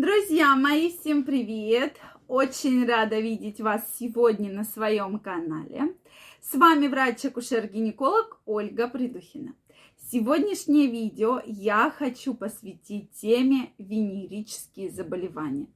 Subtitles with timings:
[0.00, 1.98] Друзья мои, всем привет!
[2.28, 5.92] Очень рада видеть вас сегодня на своем канале.
[6.40, 9.56] С вами врач-акушер-гинеколог Ольга Придухина.
[9.96, 15.66] Сегодняшнее видео я хочу посвятить теме венерические заболевания.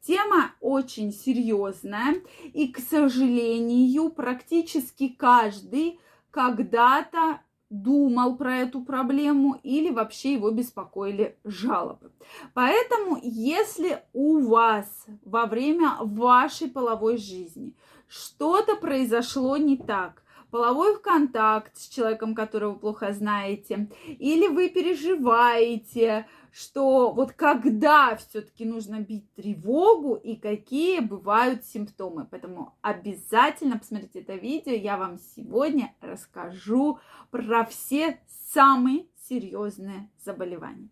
[0.00, 2.22] Тема очень серьезная
[2.52, 5.98] и, к сожалению, практически каждый
[6.30, 7.40] когда-то
[7.72, 12.12] думал про эту проблему или вообще его беспокоили жалобы.
[12.52, 17.74] Поэтому, если у вас во время вашей половой жизни
[18.08, 20.21] что-то произошло не так,
[20.52, 29.00] половой контакт с человеком, которого плохо знаете, или вы переживаете, что вот когда все-таки нужно
[29.00, 32.28] бить тревогу и какие бывают симптомы.
[32.30, 36.98] Поэтому обязательно посмотрите это видео, я вам сегодня расскажу
[37.30, 38.20] про все
[38.52, 40.90] самые серьезные заболевания.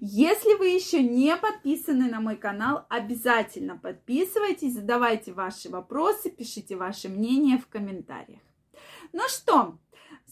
[0.00, 7.10] Если вы еще не подписаны на мой канал, обязательно подписывайтесь, задавайте ваши вопросы, пишите ваше
[7.10, 8.40] мнение в комментариях.
[9.12, 9.78] Ну что,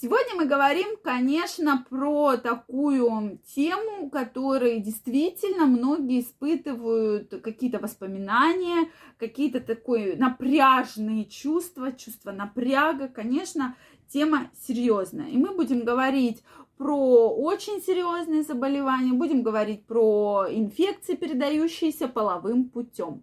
[0.00, 10.16] Сегодня мы говорим, конечно, про такую тему, которой действительно многие испытывают какие-то воспоминания, какие-то такое
[10.16, 13.08] напряжные чувства, чувства напряга.
[13.08, 13.76] Конечно,
[14.08, 15.28] тема серьезная.
[15.28, 16.42] И мы будем говорить
[16.76, 23.22] про очень серьезные заболевания, будем говорить про инфекции, передающиеся половым путем.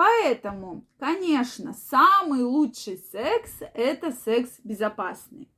[0.00, 5.50] Поэтому, конечно, самый лучший секс– это секс безопасный.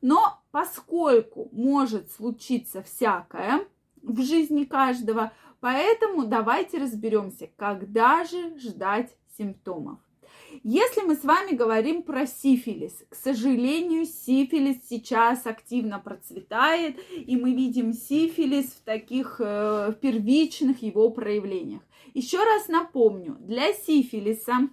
[0.00, 3.66] Но поскольку может случиться всякое
[4.00, 9.98] в жизни каждого, поэтому давайте разберемся, когда же ждать симптомов.
[10.62, 17.54] Если мы с вами говорим про сифилис, к сожалению, сифилис сейчас активно процветает, и мы
[17.54, 21.82] видим сифилис в таких э, первичных его проявлениях.
[22.14, 24.68] Еще раз напомню, для сифилиса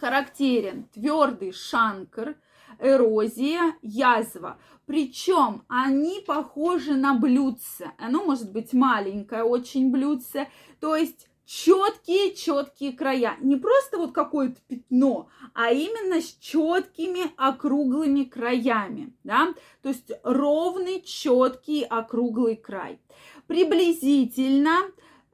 [0.00, 2.36] характерен твердый шанкр–
[2.78, 4.58] эрозия, язва.
[4.86, 7.92] Причем они похожи на блюдце.
[7.98, 10.48] Оно может быть маленькое очень блюдце.
[10.80, 13.38] То есть четкие-четкие края.
[13.40, 19.14] Не просто вот какое-то пятно, а именно с четкими округлыми краями.
[19.24, 19.54] Да?
[19.80, 23.00] То есть ровный, четкий, округлый край.
[23.46, 24.76] Приблизительно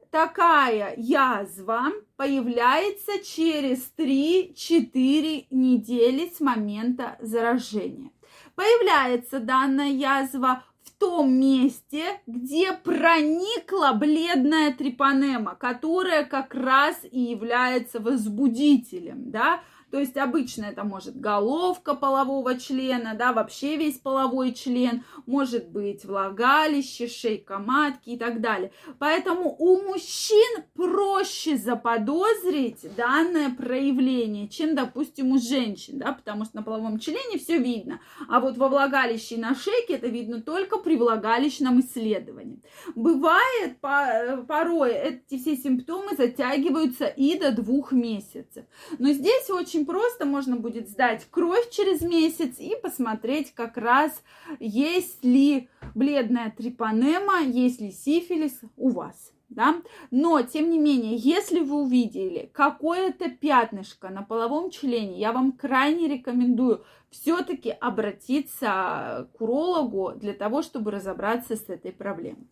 [0.09, 8.11] такая язва появляется через 3-4 недели с момента заражения.
[8.55, 17.99] Появляется данная язва в том месте, где проникла бледная трипанема, которая как раз и является
[17.99, 25.03] возбудителем, да, то есть обычно это может головка полового члена, да, вообще весь половой член,
[25.25, 28.71] может быть влагалище, шейка матки и так далее.
[28.99, 36.63] Поэтому у мужчин проще заподозрить данное проявление, чем, допустим, у женщин, да, потому что на
[36.63, 40.95] половом члене все видно, а вот во влагалище и на шейке это видно только при
[40.95, 42.61] влагалищном исследовании.
[42.95, 48.65] Бывает порой эти все симптомы затягиваются и до двух месяцев.
[48.99, 54.23] Но здесь очень очень просто, можно будет сдать кровь через месяц и посмотреть как раз,
[54.59, 59.33] есть ли бледная трипанема, есть ли сифилис у вас.
[59.49, 59.75] Да?
[60.11, 66.07] Но, тем не менее, если вы увидели какое-то пятнышко на половом члене, я вам крайне
[66.07, 72.47] рекомендую все-таки обратиться к урологу для того, чтобы разобраться с этой проблемой.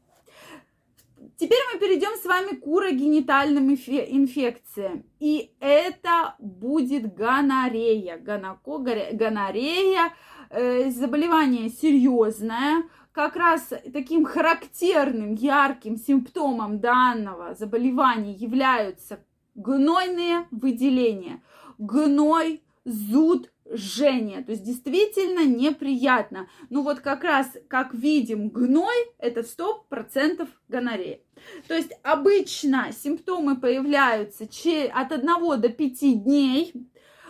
[1.44, 5.04] Теперь мы перейдем с вами к урогенитальным инфекциям.
[5.20, 8.18] И это будет гонорея.
[8.18, 10.14] Гонорея,
[10.50, 12.84] э, заболевание серьезное.
[13.12, 19.20] Как раз таким характерным, ярким симптомом данного заболевания являются
[19.54, 21.44] гнойные выделения.
[21.78, 24.44] Гной, зуд, жжение.
[24.44, 26.48] То есть действительно неприятно.
[26.70, 31.20] Ну вот как раз, как видим, гной это 100% гонорея.
[31.68, 36.74] То есть обычно симптомы появляются от 1 до 5 дней.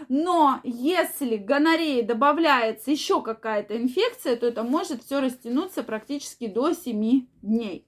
[0.10, 7.26] Но если гонореи добавляется еще какая-то инфекция, то это может все растянуться практически до 7
[7.42, 7.88] дней.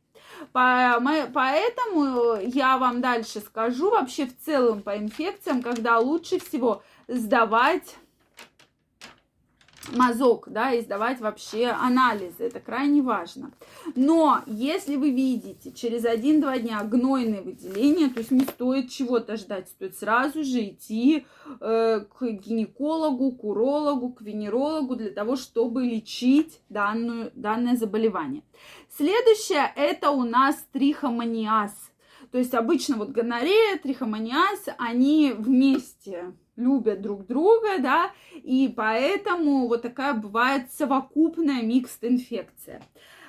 [0.53, 7.97] Поэтому я вам дальше скажу вообще в целом по инфекциям, когда лучше всего сдавать
[9.93, 12.43] мазок, да, и сдавать вообще анализы.
[12.43, 13.51] Это крайне важно.
[13.95, 19.69] Но если вы видите через 1-2 дня гнойные выделения, то есть не стоит чего-то ждать,
[19.69, 21.25] стоит сразу же идти
[21.59, 28.43] э, к гинекологу, к урологу, к венерологу для того, чтобы лечить данную, данное заболевание.
[28.89, 31.73] Следующее это у нас трихомониаз.
[32.31, 39.81] То есть обычно вот гонорея, трихомониаз, они вместе любят друг друга, да, и поэтому вот
[39.81, 42.81] такая бывает совокупная микст-инфекция.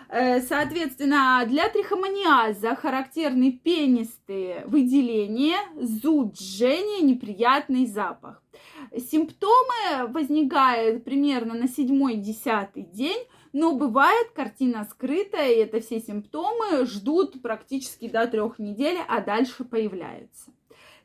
[0.09, 8.43] Э, соответственно, для трихомониаза характерны пенистые выделения, зуд, жжение, неприятный запах.
[8.97, 17.43] Симптомы возникают примерно на седьмой-десятый день, но бывает картина скрытая, и это все симптомы ждут
[17.43, 20.53] практически до трех недель, а дальше появляются.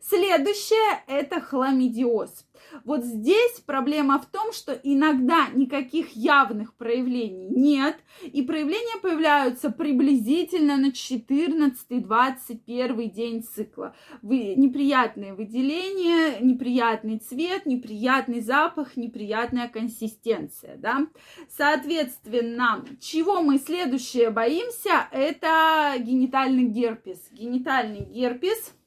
[0.01, 2.45] Следующее– это хламидиоз.
[2.86, 10.77] Вот здесь проблема в том, что иногда никаких явных проявлений нет, и проявления появляются приблизительно
[10.77, 13.95] на 14-21 день цикла.
[14.24, 21.06] Вы, неприятные выделения, неприятный цвет, неприятный запах, неприятная консистенция, да.
[21.50, 27.30] Соответственно, чего мы следующее боимся, это генитальный герпес.
[27.31, 28.74] Генитальный герпес–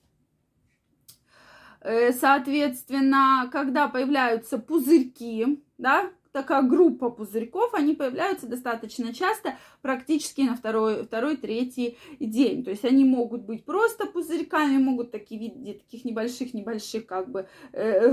[2.19, 11.05] соответственно, когда появляются пузырьки, да, такая группа пузырьков, они появляются достаточно часто, практически на второй,
[11.05, 12.65] второй, третий день.
[12.65, 18.13] То есть они могут быть просто пузырьками, могут такие видеть таких небольших-небольших как бы э,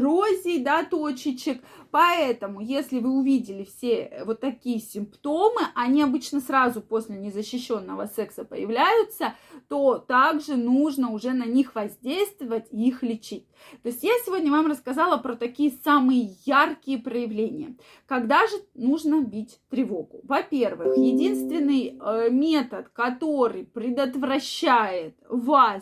[0.59, 1.63] да, точечек.
[1.89, 9.33] Поэтому, если вы увидели все вот такие симптомы, они обычно сразу после незащищенного секса появляются,
[9.67, 13.47] то также нужно уже на них воздействовать и их лечить.
[13.81, 17.75] То есть я сегодня вам рассказала про такие самые яркие проявления.
[18.11, 20.19] Когда же нужно бить тревогу?
[20.23, 25.81] Во-первых, единственный э, метод, который предотвращает вас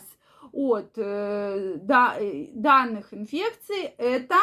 [0.52, 4.36] от э, да, э, данных инфекций, это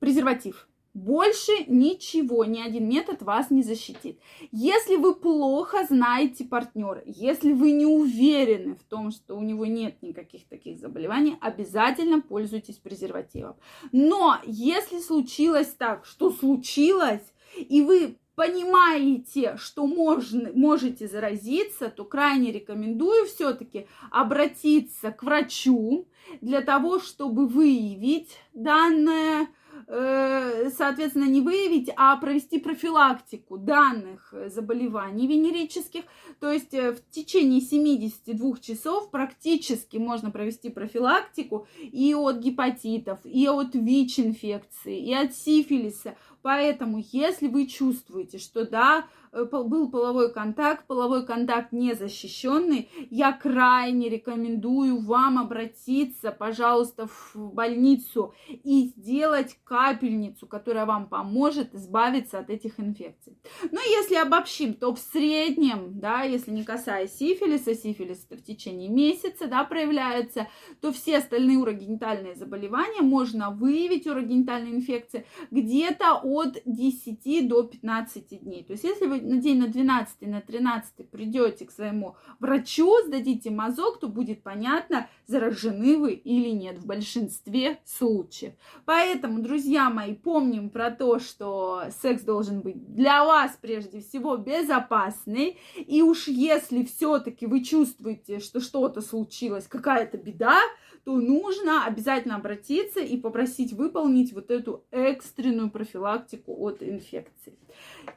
[0.00, 0.67] презерватив.
[0.98, 4.18] Больше ничего, ни один метод вас не защитит.
[4.50, 10.02] Если вы плохо знаете партнера, если вы не уверены в том, что у него нет
[10.02, 13.54] никаких таких заболеваний, обязательно пользуйтесь презервативом.
[13.92, 22.50] Но если случилось так, что случилось, и вы понимаете, что можно, можете заразиться, то крайне
[22.50, 26.08] рекомендую все-таки обратиться к врачу
[26.40, 29.46] для того, чтобы выявить данное
[29.86, 36.04] соответственно, не выявить, а провести профилактику данных заболеваний венерических.
[36.40, 43.48] То есть э, в течение 72 часов практически можно провести профилактику и от гепатитов, и
[43.48, 46.16] от ВИЧ-инфекции, и от сифилиса.
[46.42, 54.08] Поэтому, если вы чувствуете, что да, Э, был половой контакт, половой контакт незащищенный, я крайне
[54.08, 62.80] рекомендую вам обратиться, пожалуйста, в больницу и сделать капельницу, которая вам поможет избавиться от этих
[62.80, 63.36] инфекций.
[63.70, 69.46] Но если обобщим, то в среднем, да, если не касаясь сифилиса, сифилис в течение месяца,
[69.46, 70.48] да, проявляется,
[70.80, 78.64] то все остальные урогенитальные заболевания можно выявить, урогенитальные инфекции, где-то от 10 до 15 дней.
[78.64, 83.50] То есть если вы на день на 12, на 13 придете к своему врачу, сдадите
[83.50, 88.54] мазок, то будет понятно, заражены вы или нет в большинстве случаев.
[88.84, 95.58] Поэтому, друзья мои, помним про то, что секс должен быть для вас прежде всего безопасный.
[95.76, 100.58] И уж если все-таки вы чувствуете, что что-то случилось, какая-то беда,
[101.04, 105.70] то нужно обязательно обратиться и попросить выполнить вот эту экстренную
[106.18, 107.54] профилактику от инфекции.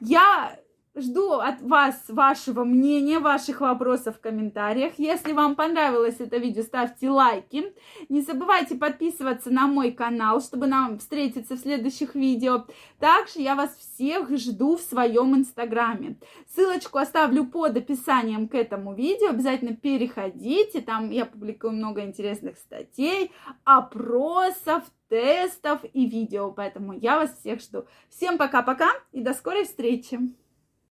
[0.00, 0.58] Я
[0.94, 4.98] Жду от вас вашего мнения, ваших вопросов в комментариях.
[4.98, 7.72] Если вам понравилось это видео, ставьте лайки.
[8.10, 12.66] Не забывайте подписываться на мой канал, чтобы нам встретиться в следующих видео.
[12.98, 16.18] Также я вас всех жду в своем инстаграме.
[16.54, 19.30] Ссылочку оставлю под описанием к этому видео.
[19.30, 20.82] Обязательно переходите.
[20.82, 23.32] Там я публикую много интересных статей,
[23.64, 26.52] опросов, тестов и видео.
[26.52, 27.86] Поэтому я вас всех жду.
[28.10, 30.41] Всем пока-пока и до скорой встречи!